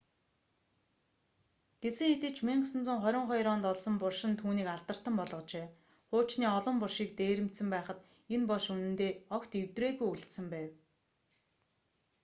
гэсэн 1.83 2.05
хэдий 2.11 2.33
ч 2.37 2.39
1922 2.49 3.53
онд 3.53 3.65
олсон 3.71 3.95
булш 4.01 4.19
нь 4.29 4.39
түүнийг 4.41 4.67
алдартан 4.71 5.13
болгожээ 5.17 5.65
хуучны 6.11 6.45
олон 6.57 6.75
булшийг 6.81 7.09
дээрэмдсэн 7.19 7.67
байхад 7.73 7.99
энэ 8.35 8.47
булш 8.49 8.65
үнэндээ 8.73 9.11
огт 9.35 9.51
эвдрээгүй 9.61 10.07
үлдсэн 10.13 10.45
байв 10.53 10.69